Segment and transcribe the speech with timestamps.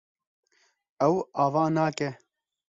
[1.07, 2.09] Ew ava nake.